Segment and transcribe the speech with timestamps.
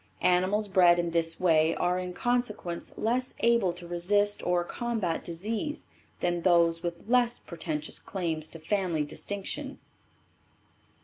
[0.23, 5.85] Animals bred in this way are in consequence less able to resist or combat disease
[6.21, 9.77] than those with less pretentious claims to family distinction.